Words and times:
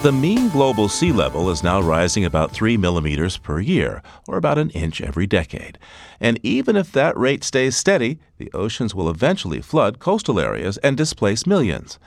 The 0.00 0.12
mean 0.12 0.48
global 0.50 0.88
sea 0.88 1.10
level 1.10 1.50
is 1.50 1.64
now 1.64 1.80
rising 1.80 2.24
about 2.24 2.52
3 2.52 2.76
millimeters 2.76 3.36
per 3.36 3.58
year, 3.58 4.00
or 4.28 4.36
about 4.36 4.56
an 4.56 4.70
inch 4.70 5.00
every 5.00 5.26
decade. 5.26 5.76
And 6.20 6.38
even 6.44 6.76
if 6.76 6.92
that 6.92 7.18
rate 7.18 7.42
stays 7.42 7.74
steady, 7.74 8.20
the 8.36 8.48
oceans 8.52 8.94
will 8.94 9.10
eventually 9.10 9.60
flood 9.60 9.98
coastal 9.98 10.38
areas 10.38 10.76
and 10.84 10.96
displace 10.96 11.48
millions. 11.48 11.98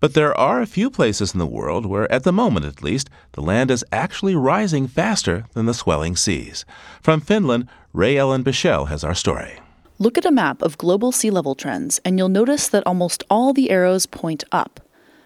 But 0.00 0.14
there 0.14 0.36
are 0.36 0.60
a 0.60 0.66
few 0.66 0.90
places 0.90 1.32
in 1.32 1.38
the 1.38 1.46
world 1.46 1.86
where, 1.86 2.10
at 2.10 2.24
the 2.24 2.32
moment 2.32 2.66
at 2.66 2.82
least, 2.82 3.08
the 3.32 3.40
land 3.40 3.70
is 3.70 3.84
actually 3.92 4.34
rising 4.34 4.88
faster 4.88 5.46
than 5.54 5.66
the 5.66 5.74
swelling 5.74 6.16
seas. 6.16 6.64
From 7.00 7.20
Finland, 7.20 7.68
Rae 7.92 8.16
Ellen 8.16 8.42
Bichell 8.42 8.88
has 8.88 9.04
our 9.04 9.14
story. 9.14 9.60
Look 10.00 10.18
at 10.18 10.26
a 10.26 10.32
map 10.32 10.60
of 10.60 10.76
global 10.76 11.12
sea 11.12 11.30
level 11.30 11.54
trends, 11.54 12.00
and 12.04 12.18
you'll 12.18 12.28
notice 12.28 12.66
that 12.66 12.84
almost 12.84 13.22
all 13.30 13.52
the 13.52 13.70
arrows 13.70 14.06
point 14.06 14.42
up 14.50 14.80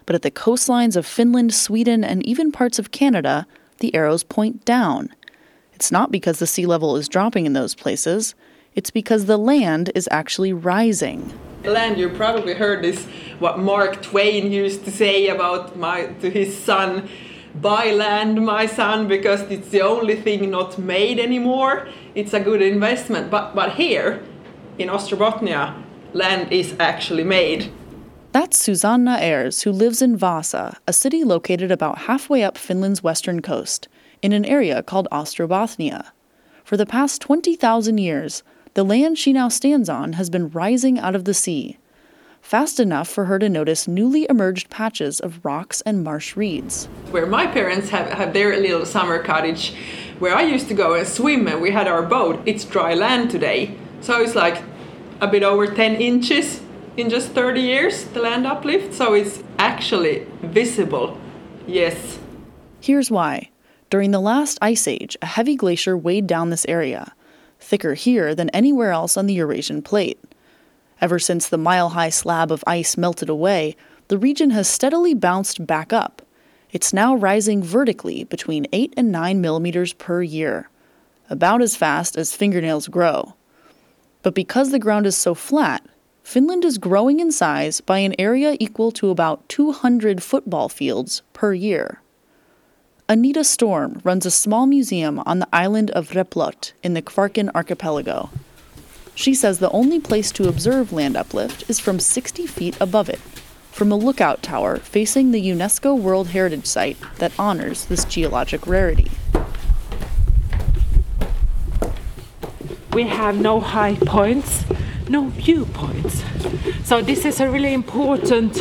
but 0.05 0.15
at 0.15 0.21
the 0.21 0.31
coastlines 0.31 0.95
of 0.95 1.05
Finland, 1.05 1.53
Sweden, 1.53 2.03
and 2.03 2.25
even 2.25 2.51
parts 2.51 2.79
of 2.79 2.91
Canada, 2.91 3.45
the 3.79 3.93
arrows 3.95 4.23
point 4.23 4.65
down. 4.65 5.09
It's 5.73 5.91
not 5.91 6.11
because 6.11 6.39
the 6.39 6.47
sea 6.47 6.65
level 6.65 6.95
is 6.95 7.09
dropping 7.09 7.45
in 7.45 7.53
those 7.53 7.75
places, 7.75 8.35
it's 8.75 8.91
because 8.91 9.25
the 9.25 9.37
land 9.37 9.91
is 9.93 10.07
actually 10.11 10.53
rising. 10.53 11.31
Land, 11.63 11.97
you 11.97 12.09
probably 12.09 12.53
heard 12.53 12.83
this, 12.83 13.05
what 13.39 13.59
Mark 13.59 14.01
Twain 14.01 14.51
used 14.51 14.83
to 14.85 14.91
say 14.91 15.27
about 15.27 15.77
my, 15.77 16.07
to 16.21 16.29
his 16.29 16.57
son 16.57 17.09
buy 17.55 17.91
land, 17.91 18.43
my 18.43 18.65
son, 18.65 19.07
because 19.07 19.41
it's 19.41 19.69
the 19.69 19.81
only 19.81 20.15
thing 20.15 20.49
not 20.49 20.77
made 20.77 21.19
anymore. 21.19 21.87
It's 22.15 22.33
a 22.33 22.39
good 22.39 22.61
investment. 22.61 23.29
But, 23.29 23.53
but 23.55 23.73
here 23.73 24.23
in 24.77 24.89
Ostrobothnia, 24.89 25.81
land 26.13 26.51
is 26.51 26.75
actually 26.79 27.23
made. 27.23 27.71
That's 28.33 28.57
Susanna 28.57 29.19
Ayers, 29.21 29.61
who 29.61 29.71
lives 29.71 30.01
in 30.01 30.17
Vasa, 30.17 30.77
a 30.87 30.91
city 30.91 31.23
located 31.23 31.69
about 31.69 32.09
halfway 32.09 32.41
up 32.41 32.57
Finland's 32.57 33.03
western 33.03 33.43
coast, 33.43 33.87
in 34.23 34.33
an 34.33 34.43
area 34.43 34.81
called 34.81 35.07
Ostrobothnia. 35.11 36.07
For 36.63 36.75
the 36.75 36.87
past 36.87 37.21
20,000 37.21 37.99
years, 37.99 38.41
the 38.73 38.83
land 38.83 39.19
she 39.19 39.33
now 39.33 39.49
stands 39.49 39.87
on 39.87 40.13
has 40.13 40.31
been 40.31 40.49
rising 40.49 40.97
out 40.97 41.13
of 41.13 41.25
the 41.25 41.35
sea, 41.35 41.77
fast 42.41 42.79
enough 42.79 43.07
for 43.07 43.25
her 43.25 43.37
to 43.37 43.47
notice 43.47 43.87
newly 43.87 44.25
emerged 44.27 44.71
patches 44.71 45.19
of 45.19 45.45
rocks 45.45 45.81
and 45.81 46.03
marsh 46.03 46.35
reeds. 46.35 46.85
Where 47.11 47.27
my 47.27 47.45
parents 47.45 47.89
have, 47.89 48.09
have 48.09 48.33
their 48.33 48.57
little 48.59 48.87
summer 48.87 49.21
cottage, 49.21 49.75
where 50.17 50.35
I 50.35 50.41
used 50.41 50.69
to 50.69 50.73
go 50.73 50.95
and 50.95 51.07
swim 51.07 51.47
and 51.47 51.61
we 51.61 51.69
had 51.69 51.87
our 51.87 52.01
boat, 52.01 52.41
it's 52.47 52.65
dry 52.65 52.95
land 52.95 53.29
today. 53.29 53.77
So 54.01 54.19
it's 54.23 54.33
like 54.33 54.63
a 55.21 55.27
bit 55.27 55.43
over 55.43 55.67
10 55.67 55.97
inches 55.97 56.62
in 56.97 57.09
just 57.09 57.29
30 57.29 57.61
years, 57.61 58.05
the 58.05 58.21
land 58.21 58.45
uplift, 58.45 58.93
so 58.93 59.13
it's 59.13 59.43
actually 59.57 60.25
visible. 60.41 61.17
Yes. 61.67 62.19
Here's 62.81 63.09
why. 63.09 63.49
During 63.89 64.11
the 64.11 64.19
last 64.19 64.57
ice 64.61 64.87
age, 64.87 65.15
a 65.21 65.27
heavy 65.27 65.55
glacier 65.55 65.97
weighed 65.97 66.27
down 66.27 66.49
this 66.49 66.65
area, 66.67 67.13
thicker 67.59 67.93
here 67.93 68.35
than 68.35 68.49
anywhere 68.49 68.91
else 68.91 69.17
on 69.17 69.27
the 69.27 69.35
Eurasian 69.35 69.81
plate. 69.81 70.19
Ever 70.99 71.19
since 71.19 71.47
the 71.47 71.57
mile 71.57 71.89
high 71.89 72.09
slab 72.09 72.51
of 72.51 72.63
ice 72.65 72.97
melted 72.97 73.29
away, 73.29 73.75
the 74.07 74.17
region 74.17 74.51
has 74.51 74.67
steadily 74.67 75.13
bounced 75.13 75.65
back 75.65 75.93
up. 75.93 76.21
It's 76.71 76.93
now 76.93 77.15
rising 77.15 77.61
vertically 77.61 78.23
between 78.23 78.67
8 78.73 78.93
and 78.97 79.11
9 79.11 79.39
millimeters 79.39 79.93
per 79.93 80.23
year, 80.23 80.69
about 81.29 81.61
as 81.61 81.75
fast 81.75 82.17
as 82.17 82.35
fingernails 82.35 82.87
grow. 82.87 83.35
But 84.23 84.33
because 84.33 84.71
the 84.71 84.79
ground 84.79 85.05
is 85.05 85.15
so 85.15 85.35
flat, 85.35 85.85
Finland 86.23 86.63
is 86.63 86.77
growing 86.77 87.19
in 87.19 87.31
size 87.31 87.81
by 87.81 87.99
an 87.99 88.15
area 88.17 88.55
equal 88.59 88.91
to 88.93 89.09
about 89.09 89.47
200 89.49 90.23
football 90.23 90.69
fields 90.69 91.21
per 91.33 91.53
year. 91.53 92.01
Anita 93.09 93.43
Storm 93.43 94.01
runs 94.05 94.25
a 94.25 94.31
small 94.31 94.65
museum 94.65 95.19
on 95.25 95.39
the 95.39 95.47
island 95.51 95.91
of 95.91 96.11
Replot 96.11 96.71
in 96.81 96.93
the 96.93 97.01
Kvarken 97.01 97.53
archipelago. 97.53 98.29
She 99.13 99.35
says 99.35 99.59
the 99.59 99.69
only 99.71 99.99
place 99.99 100.31
to 100.31 100.47
observe 100.47 100.93
land 100.93 101.17
uplift 101.17 101.69
is 101.69 101.79
from 101.79 101.99
60 101.99 102.47
feet 102.47 102.77
above 102.79 103.09
it, 103.09 103.19
from 103.71 103.91
a 103.91 103.97
lookout 103.97 104.41
tower 104.41 104.77
facing 104.77 105.31
the 105.31 105.49
UNESCO 105.49 105.95
World 105.99 106.29
Heritage 106.29 106.65
Site 106.65 106.97
that 107.17 107.33
honors 107.37 107.85
this 107.85 108.05
geologic 108.05 108.65
rarity. 108.65 109.11
We 112.93 113.03
have 113.03 113.39
no 113.39 113.59
high 113.59 113.95
points 113.95 114.63
no 115.09 115.27
viewpoints. 115.29 116.23
So 116.83 117.01
this 117.01 117.25
is 117.25 117.39
a 117.39 117.49
really 117.49 117.73
important 117.73 118.55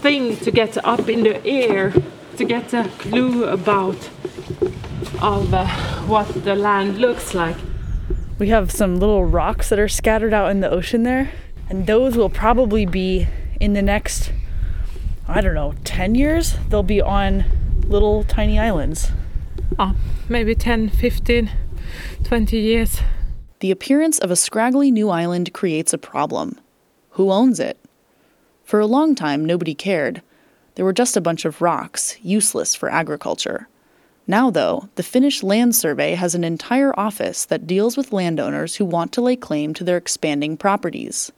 thing 0.00 0.36
to 0.38 0.50
get 0.50 0.82
up 0.84 1.08
in 1.08 1.22
the 1.22 1.44
air 1.46 1.92
to 2.36 2.44
get 2.44 2.72
a 2.74 2.88
clue 2.98 3.44
about 3.44 3.96
of 5.20 5.54
uh, 5.54 5.66
what 6.06 6.26
the 6.44 6.54
land 6.54 6.98
looks 6.98 7.34
like. 7.34 7.56
We 8.38 8.48
have 8.48 8.70
some 8.70 8.96
little 8.96 9.24
rocks 9.24 9.68
that 9.68 9.78
are 9.78 9.88
scattered 9.88 10.34
out 10.34 10.50
in 10.50 10.60
the 10.60 10.70
ocean 10.70 11.04
there, 11.04 11.30
and 11.68 11.86
those 11.86 12.16
will 12.16 12.30
probably 12.30 12.86
be 12.86 13.28
in 13.60 13.74
the 13.74 13.82
next 13.82 14.32
I 15.28 15.40
don't 15.40 15.54
know, 15.54 15.74
10 15.84 16.14
years, 16.14 16.56
they'll 16.68 16.82
be 16.82 17.00
on 17.00 17.44
little 17.86 18.24
tiny 18.24 18.58
islands. 18.58 19.12
Oh, 19.78 19.94
maybe 20.28 20.54
10, 20.54 20.90
15, 20.90 21.50
20 22.24 22.58
years 22.58 23.00
the 23.62 23.70
appearance 23.70 24.18
of 24.18 24.32
a 24.32 24.34
scraggly 24.34 24.90
new 24.90 25.08
island 25.08 25.52
creates 25.52 25.92
a 25.92 25.98
problem. 25.98 26.58
Who 27.10 27.30
owns 27.30 27.60
it? 27.60 27.78
For 28.64 28.80
a 28.80 28.88
long 28.88 29.14
time, 29.14 29.44
nobody 29.44 29.72
cared. 29.72 30.20
There 30.74 30.84
were 30.84 30.92
just 30.92 31.16
a 31.16 31.20
bunch 31.20 31.44
of 31.44 31.62
rocks, 31.62 32.16
useless 32.22 32.74
for 32.74 32.90
agriculture. 32.90 33.68
Now, 34.26 34.50
though, 34.50 34.88
the 34.96 35.04
Finnish 35.04 35.44
Land 35.44 35.76
Survey 35.76 36.14
has 36.14 36.34
an 36.34 36.42
entire 36.42 36.92
office 36.98 37.44
that 37.44 37.68
deals 37.68 37.96
with 37.96 38.12
landowners 38.12 38.74
who 38.74 38.84
want 38.84 39.12
to 39.12 39.20
lay 39.20 39.36
claim 39.36 39.74
to 39.74 39.84
their 39.84 39.96
expanding 39.96 40.56
properties. 40.56 41.30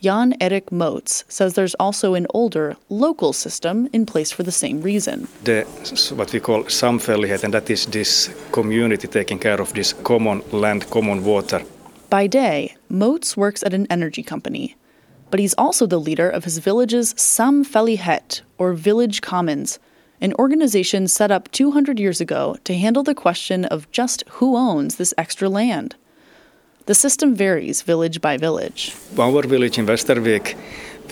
Jan 0.00 0.34
Erik 0.40 0.72
Moats 0.72 1.24
says 1.28 1.54
there's 1.54 1.74
also 1.74 2.14
an 2.14 2.26
older, 2.32 2.76
local 2.88 3.34
system 3.34 3.86
in 3.92 4.06
place 4.06 4.32
for 4.32 4.42
the 4.42 4.52
same 4.52 4.80
reason. 4.80 5.28
The 5.44 5.64
what 6.16 6.32
we 6.32 6.40
call 6.40 6.64
samfällighet, 6.64 7.44
and 7.44 7.52
that 7.52 7.68
is 7.68 7.86
this 7.86 8.30
community 8.50 9.08
taking 9.08 9.38
care 9.38 9.60
of 9.60 9.72
this 9.74 9.92
common 9.92 10.42
land, 10.52 10.88
common 10.90 11.22
water. 11.22 11.62
By 12.08 12.26
day, 12.28 12.76
Moats 12.88 13.36
works 13.36 13.62
at 13.62 13.74
an 13.74 13.86
energy 13.90 14.22
company, 14.22 14.74
but 15.30 15.38
he's 15.38 15.54
also 15.58 15.86
the 15.86 16.00
leader 16.00 16.30
of 16.30 16.44
his 16.44 16.58
village's 16.58 17.12
Samfällighet, 17.14 18.40
or 18.56 18.72
Village 18.72 19.20
Commons, 19.20 19.78
an 20.22 20.32
organization 20.38 21.08
set 21.08 21.30
up 21.30 21.50
200 21.50 22.00
years 22.00 22.20
ago 22.20 22.56
to 22.64 22.74
handle 22.74 23.02
the 23.02 23.14
question 23.14 23.66
of 23.66 23.90
just 23.90 24.24
who 24.28 24.56
owns 24.56 24.96
this 24.96 25.14
extra 25.18 25.48
land. 25.48 25.94
The 26.90 26.94
system 26.94 27.36
varies 27.36 27.82
village 27.82 28.20
by 28.20 28.36
village. 28.36 28.96
Our 29.16 29.46
village 29.46 29.78
in 29.78 29.86
Västervik, 29.86 30.56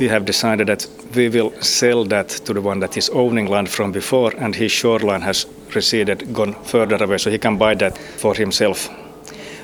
we 0.01 0.09
have 0.09 0.25
decided 0.25 0.67
that 0.67 0.89
we 1.15 1.29
will 1.29 1.53
sell 1.61 2.05
that 2.07 2.29
to 2.47 2.53
the 2.53 2.61
one 2.61 2.81
that 2.81 2.97
is 2.97 3.09
owning 3.11 3.47
land 3.47 3.69
from 3.69 3.93
before, 3.93 4.33
and 4.39 4.57
his 4.57 4.73
shoreline 4.73 5.21
has 5.21 5.47
receded, 5.77 6.35
gone 6.35 6.57
further 6.65 7.05
away, 7.05 7.19
so 7.19 7.31
he 7.31 7.39
can 7.39 7.57
buy 7.59 7.77
that 7.77 7.97
for 7.97 8.35
himself. 8.35 8.91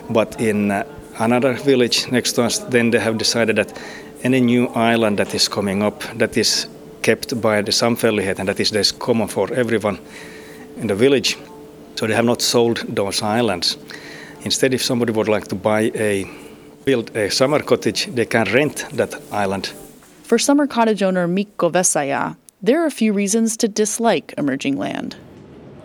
But 0.09 0.41
in 0.41 0.71
uh, 0.71 0.85
another 1.19 1.55
village 1.55 2.09
next 2.13 2.35
to 2.35 2.45
us, 2.45 2.59
then 2.59 2.91
they 2.91 3.01
have 3.01 3.19
decided 3.19 3.57
that 3.57 3.77
any 4.23 4.41
new 4.41 4.69
island 4.69 5.19
that 5.19 5.35
is 5.35 5.49
coming 5.49 5.83
up, 5.83 6.05
that 6.19 6.37
is 6.37 6.69
kept 7.03 7.41
by 7.41 7.61
the 7.61 7.73
samfällighet, 7.73 8.39
and 8.39 8.47
that 8.47 8.61
is 8.61 8.71
this 8.71 8.93
common 8.93 9.27
for 9.27 9.53
everyone 9.53 9.99
in 10.77 10.87
the 10.87 10.95
village. 10.95 11.37
So 11.97 12.07
they 12.07 12.15
have 12.15 12.27
not 12.27 12.41
sold 12.41 12.85
those 12.89 13.21
islands. 13.21 13.79
Instead, 14.45 14.75
if 14.75 14.83
somebody 14.83 15.11
would 15.11 15.29
like 15.29 15.49
to 15.49 15.55
buy 15.55 15.91
a 15.95 16.27
build 16.85 17.17
a 17.17 17.31
summer 17.31 17.63
cottage, 17.63 18.07
they 18.15 18.27
can 18.27 18.45
rent 18.53 18.87
that 18.93 19.15
island. 19.33 19.73
For 20.23 20.39
summer 20.39 20.67
cottage 20.67 21.03
owner 21.03 21.27
Mikko 21.27 21.71
Vesaya, 21.71 22.37
there 22.63 22.83
are 22.83 22.87
a 22.87 22.91
few 22.91 23.15
reasons 23.15 23.57
to 23.57 23.69
dislike 23.69 24.35
emerging 24.37 24.77
land. 24.77 25.17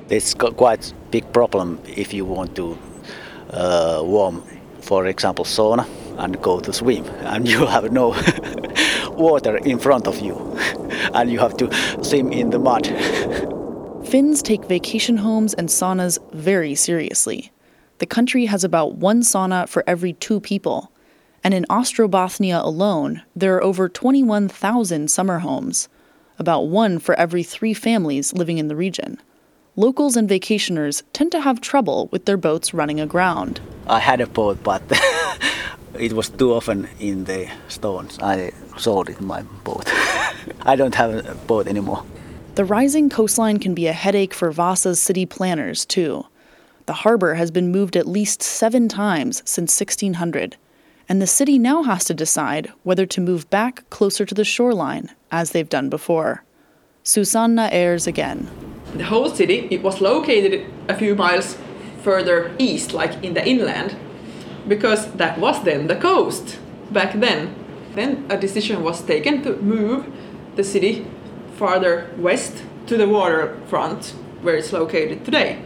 It's 0.09 0.33
quite 0.33 0.93
big 1.09 1.31
problem 1.31 1.79
if 1.85 2.13
you 2.13 2.25
want 2.25 2.55
to 2.57 2.77
uh, 3.51 4.01
warm, 4.03 4.43
for 4.81 5.05
example, 5.05 5.45
sauna 5.45 5.87
and 6.17 6.41
go 6.41 6.59
to 6.59 6.73
swim, 6.73 7.05
and 7.21 7.47
you 7.47 7.65
have 7.65 7.93
no 7.93 8.09
water 9.11 9.55
in 9.57 9.79
front 9.79 10.05
of 10.05 10.19
you, 10.19 10.35
and 11.13 11.31
you 11.31 11.39
have 11.39 11.55
to 11.57 11.69
swim 12.03 12.33
in 12.33 12.49
the 12.49 12.59
mud. 12.59 12.87
Finns 14.09 14.41
take 14.41 14.65
vacation 14.65 15.15
homes 15.15 15.53
and 15.53 15.69
saunas 15.69 16.17
very 16.33 16.75
seriously 16.75 17.51
the 17.99 18.05
country 18.05 18.45
has 18.45 18.63
about 18.63 18.95
one 18.95 19.21
sauna 19.21 19.67
for 19.67 19.83
every 19.85 20.13
two 20.13 20.39
people. 20.39 20.91
And 21.43 21.53
in 21.53 21.65
Ostrobothnia 21.69 22.63
alone, 22.63 23.21
there 23.35 23.55
are 23.55 23.63
over 23.63 23.87
21,000 23.87 25.09
summer 25.09 25.39
homes, 25.39 25.87
about 26.37 26.67
one 26.67 26.99
for 26.99 27.15
every 27.15 27.43
three 27.43 27.73
families 27.73 28.33
living 28.33 28.57
in 28.57 28.67
the 28.67 28.75
region. 28.75 29.21
Locals 29.75 30.17
and 30.17 30.29
vacationers 30.29 31.03
tend 31.13 31.31
to 31.31 31.41
have 31.41 31.61
trouble 31.61 32.09
with 32.11 32.25
their 32.25 32.37
boats 32.37 32.73
running 32.73 32.99
aground. 32.99 33.61
I 33.87 33.99
had 33.99 34.19
a 34.19 34.27
boat, 34.27 34.61
but 34.63 34.81
it 35.93 36.13
was 36.13 36.29
too 36.29 36.53
often 36.53 36.89
in 36.99 37.25
the 37.25 37.49
stones. 37.67 38.19
I 38.21 38.51
sold 38.77 39.09
it, 39.09 39.21
my 39.21 39.43
boat. 39.63 39.85
I 40.61 40.75
don't 40.75 40.95
have 40.95 41.25
a 41.25 41.35
boat 41.35 41.67
anymore. 41.67 42.03
The 42.55 42.65
rising 42.65 43.09
coastline 43.09 43.59
can 43.59 43.73
be 43.73 43.87
a 43.87 43.93
headache 43.93 44.33
for 44.33 44.51
Vasa's 44.51 45.01
city 45.01 45.25
planners, 45.25 45.85
too. 45.85 46.25
The 46.89 47.05
harbor 47.05 47.35
has 47.35 47.51
been 47.51 47.71
moved 47.71 47.95
at 47.95 48.07
least 48.07 48.41
seven 48.41 48.87
times 48.87 49.43
since 49.45 49.79
1600, 49.79 50.57
and 51.07 51.21
the 51.21 51.27
city 51.27 51.59
now 51.59 51.83
has 51.83 52.03
to 52.05 52.15
decide 52.15 52.73
whether 52.81 53.05
to 53.05 53.21
move 53.21 53.47
back 53.51 53.87
closer 53.91 54.25
to 54.25 54.33
the 54.33 54.43
shoreline, 54.43 55.11
as 55.31 55.51
they've 55.51 55.69
done 55.69 55.89
before. 55.91 56.43
Susanna 57.03 57.69
Ayers 57.71 58.07
again. 58.07 58.49
The 58.95 59.03
whole 59.03 59.29
city 59.29 59.67
it 59.69 59.83
was 59.83 60.01
located 60.01 60.65
a 60.87 60.95
few 60.95 61.13
miles 61.13 61.59
further 62.01 62.55
east, 62.57 62.91
like 62.91 63.23
in 63.23 63.35
the 63.35 63.47
inland, 63.47 63.95
because 64.67 65.11
that 65.11 65.37
was 65.37 65.63
then 65.63 65.85
the 65.85 65.95
coast 65.95 66.57
back 66.89 67.13
then. 67.19 67.53
Then 67.93 68.25
a 68.31 68.35
decision 68.35 68.81
was 68.81 69.03
taken 69.03 69.43
to 69.43 69.57
move 69.57 70.11
the 70.55 70.63
city 70.63 71.05
farther 71.55 72.09
west 72.17 72.63
to 72.87 72.97
the 72.97 73.07
waterfront 73.07 74.15
where 74.41 74.55
it's 74.55 74.73
located 74.73 75.23
today. 75.23 75.61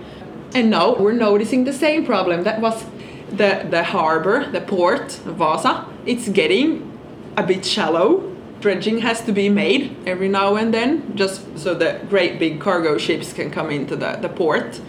And 0.55 0.69
now 0.69 0.95
we're 0.95 1.13
noticing 1.13 1.63
the 1.63 1.73
same 1.73 2.05
problem. 2.05 2.43
That 2.43 2.61
was 2.61 2.85
the, 3.29 3.65
the 3.69 3.83
harbor, 3.83 4.49
the 4.51 4.61
port, 4.61 5.11
Vasa. 5.25 5.87
It's 6.05 6.29
getting 6.29 6.97
a 7.35 7.43
bit 7.43 7.65
shallow. 7.65 8.29
Dredging 8.59 8.99
has 8.99 9.21
to 9.21 9.31
be 9.31 9.49
made 9.49 9.97
every 10.07 10.29
now 10.29 10.55
and 10.55 10.73
then, 10.73 11.15
just 11.17 11.57
so 11.57 11.73
the 11.73 11.99
great 12.07 12.39
big 12.39 12.61
cargo 12.61 12.97
ships 12.97 13.33
can 13.33 13.51
come 13.51 13.71
into 13.71 13.95
the, 13.95 14.17
the 14.21 14.29
port. 14.29 14.79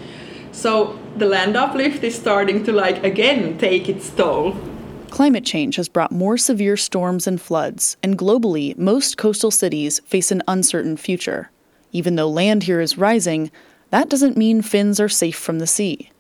So 0.53 0.99
the 1.17 1.27
land 1.27 1.57
uplift 1.57 2.05
is 2.05 2.15
starting 2.15 2.63
to 2.65 2.73
like 2.73 3.03
again 3.03 3.59
take 3.59 3.89
its 3.89 4.11
toll. 4.11 4.57
Climate 5.11 5.45
change 5.45 5.77
has 5.77 5.89
brought 5.89 6.13
more 6.13 6.37
severe 6.37 6.77
storms 6.77 7.27
and 7.27 7.41
floods, 7.41 7.97
and 8.03 8.19
globally, 8.19 8.77
most 8.77 9.17
coastal 9.17 9.51
cities 9.51 10.01
face 10.01 10.31
an 10.31 10.43
uncertain 10.47 10.97
future. 10.97 11.51
Even 11.93 12.17
though 12.17 12.29
land 12.29 12.65
here 12.65 12.81
is 12.81 12.99
rising, 12.99 13.51
that 13.95 14.09
doesn't 14.09 14.37
mean 14.37 14.61
Finns 14.61 14.99
are 14.99 15.09
safe 15.09 15.37
from 15.37 15.61
the 15.61 15.69
sea. 15.69 16.11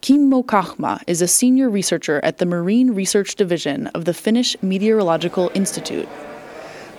Kimmo 0.00 0.44
Kahma 0.44 1.02
is 1.08 1.20
a 1.20 1.26
senior 1.26 1.68
researcher 1.68 2.20
at 2.22 2.38
the 2.38 2.46
Marine 2.46 2.92
Research 2.92 3.34
Division 3.34 3.88
of 3.88 4.04
the 4.04 4.14
Finnish 4.14 4.56
Meteorological 4.62 5.50
Institute. 5.52 6.08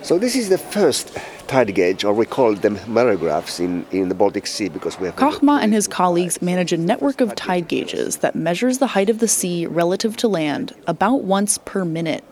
So 0.02 0.18
this 0.18 0.36
is 0.36 0.50
the 0.50 0.58
first 0.58 1.16
tide 1.46 1.74
gauge, 1.74 2.04
or 2.04 2.12
we 2.12 2.26
call 2.26 2.54
them 2.54 2.76
mareographs 2.80 3.58
in, 3.58 3.86
in 3.90 4.10
the 4.10 4.14
Baltic 4.14 4.46
Sea 4.46 4.68
because 4.68 5.00
we 5.00 5.06
have... 5.06 5.16
Kahma 5.16 5.62
and 5.62 5.72
his 5.72 5.88
colleagues 5.88 6.42
manage 6.42 6.74
a 6.74 6.76
network 6.76 7.22
of 7.22 7.34
tide 7.34 7.66
gauges 7.66 8.18
that 8.18 8.34
measures 8.34 8.76
the 8.80 8.88
height 8.88 9.08
of 9.08 9.20
the 9.20 9.28
sea 9.28 9.64
relative 9.64 10.14
to 10.18 10.28
land 10.28 10.74
about 10.86 11.22
once 11.22 11.56
per 11.56 11.86
minute. 11.86 12.22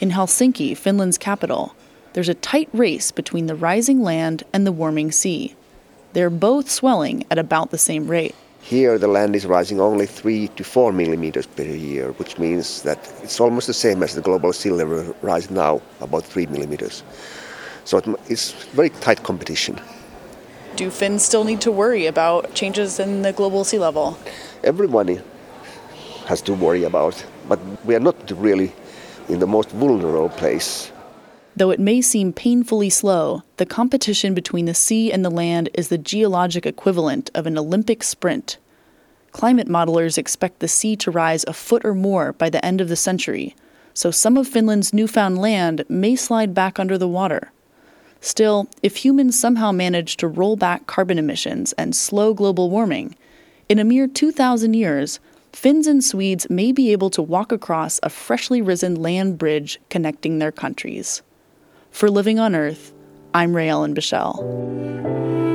In 0.00 0.10
Helsinki, 0.10 0.76
Finland's 0.76 1.18
capital, 1.18 1.76
there's 2.14 2.28
a 2.28 2.34
tight 2.34 2.68
race 2.72 3.12
between 3.12 3.46
the 3.46 3.54
rising 3.54 4.02
land 4.02 4.42
and 4.52 4.66
the 4.66 4.72
warming 4.72 5.12
sea. 5.12 5.54
They're 6.18 6.30
both 6.30 6.68
swelling 6.68 7.24
at 7.30 7.38
about 7.38 7.70
the 7.70 7.78
same 7.78 8.08
rate. 8.08 8.34
Here, 8.60 8.98
the 8.98 9.06
land 9.06 9.36
is 9.36 9.46
rising 9.46 9.80
only 9.80 10.04
3 10.04 10.48
to 10.56 10.64
4 10.64 10.92
millimeters 10.92 11.46
per 11.46 11.62
year, 11.62 12.10
which 12.18 12.38
means 12.38 12.82
that 12.82 12.98
it's 13.22 13.38
almost 13.38 13.68
the 13.68 13.72
same 13.72 14.02
as 14.02 14.16
the 14.16 14.20
global 14.20 14.52
sea 14.52 14.70
level 14.72 15.14
rise 15.22 15.48
now, 15.48 15.80
about 16.00 16.24
3 16.24 16.46
millimeters. 16.46 17.04
So 17.84 18.02
it's 18.28 18.50
very 18.74 18.90
tight 18.90 19.22
competition. 19.22 19.80
Do 20.74 20.90
Finns 20.90 21.22
still 21.22 21.44
need 21.44 21.60
to 21.60 21.70
worry 21.70 22.06
about 22.06 22.52
changes 22.52 22.98
in 22.98 23.22
the 23.22 23.32
global 23.32 23.62
sea 23.62 23.78
level? 23.78 24.18
Everyone 24.64 25.22
has 26.26 26.42
to 26.42 26.52
worry 26.52 26.82
about, 26.82 27.24
but 27.48 27.60
we 27.84 27.94
are 27.94 28.00
not 28.00 28.16
really 28.32 28.72
in 29.28 29.38
the 29.38 29.46
most 29.46 29.70
vulnerable 29.70 30.30
place. 30.30 30.90
Though 31.58 31.70
it 31.70 31.80
may 31.80 32.00
seem 32.00 32.32
painfully 32.32 32.88
slow, 32.88 33.42
the 33.56 33.66
competition 33.66 34.32
between 34.32 34.66
the 34.66 34.74
sea 34.74 35.10
and 35.10 35.24
the 35.24 35.30
land 35.30 35.68
is 35.74 35.88
the 35.88 35.98
geologic 35.98 36.64
equivalent 36.64 37.32
of 37.34 37.48
an 37.48 37.58
Olympic 37.58 38.04
sprint. 38.04 38.58
Climate 39.32 39.66
modelers 39.66 40.16
expect 40.16 40.60
the 40.60 40.68
sea 40.68 40.94
to 40.94 41.10
rise 41.10 41.44
a 41.48 41.52
foot 41.52 41.84
or 41.84 41.96
more 41.96 42.32
by 42.32 42.48
the 42.48 42.64
end 42.64 42.80
of 42.80 42.88
the 42.88 42.94
century, 42.94 43.56
so 43.92 44.12
some 44.12 44.36
of 44.36 44.46
Finland's 44.46 44.94
newfound 44.94 45.36
land 45.36 45.84
may 45.88 46.14
slide 46.14 46.54
back 46.54 46.78
under 46.78 46.96
the 46.96 47.08
water. 47.08 47.50
Still, 48.20 48.68
if 48.84 48.98
humans 48.98 49.36
somehow 49.36 49.72
manage 49.72 50.16
to 50.18 50.28
roll 50.28 50.54
back 50.54 50.86
carbon 50.86 51.18
emissions 51.18 51.72
and 51.72 51.96
slow 51.96 52.34
global 52.34 52.70
warming, 52.70 53.16
in 53.68 53.80
a 53.80 53.84
mere 53.84 54.06
2,000 54.06 54.74
years, 54.74 55.18
Finns 55.52 55.88
and 55.88 56.04
Swedes 56.04 56.48
may 56.48 56.70
be 56.70 56.92
able 56.92 57.10
to 57.10 57.20
walk 57.20 57.50
across 57.50 57.98
a 58.04 58.10
freshly 58.10 58.62
risen 58.62 58.94
land 58.94 59.38
bridge 59.38 59.80
connecting 59.90 60.38
their 60.38 60.52
countries. 60.52 61.22
For 61.90 62.10
Living 62.10 62.38
on 62.38 62.54
Earth, 62.54 62.92
I'm 63.34 63.54
Rae 63.54 63.68
Ellen 63.68 63.94
Bichell. 63.94 65.47